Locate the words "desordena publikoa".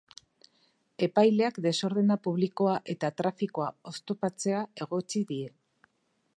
1.65-2.79